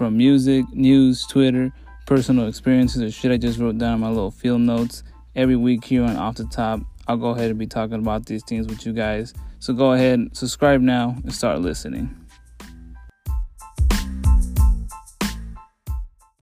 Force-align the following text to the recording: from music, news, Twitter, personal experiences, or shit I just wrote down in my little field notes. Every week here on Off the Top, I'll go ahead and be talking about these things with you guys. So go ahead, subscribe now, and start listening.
from 0.00 0.16
music, 0.16 0.64
news, 0.72 1.26
Twitter, 1.26 1.70
personal 2.06 2.48
experiences, 2.48 3.02
or 3.02 3.10
shit 3.10 3.30
I 3.30 3.36
just 3.36 3.58
wrote 3.58 3.76
down 3.76 3.96
in 3.96 4.00
my 4.00 4.08
little 4.08 4.30
field 4.30 4.62
notes. 4.62 5.02
Every 5.36 5.56
week 5.56 5.84
here 5.84 6.04
on 6.04 6.16
Off 6.16 6.36
the 6.36 6.46
Top, 6.46 6.80
I'll 7.06 7.18
go 7.18 7.32
ahead 7.32 7.50
and 7.50 7.58
be 7.58 7.66
talking 7.66 7.96
about 7.96 8.24
these 8.24 8.42
things 8.42 8.66
with 8.66 8.86
you 8.86 8.94
guys. 8.94 9.34
So 9.58 9.74
go 9.74 9.92
ahead, 9.92 10.34
subscribe 10.34 10.80
now, 10.80 11.16
and 11.22 11.34
start 11.34 11.60
listening. 11.60 12.16